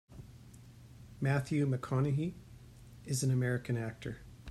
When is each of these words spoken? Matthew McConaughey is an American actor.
Matthew 1.19 1.67
McConaughey 1.67 2.33
is 3.05 3.21
an 3.21 3.29
American 3.29 3.77
actor. 3.77 4.21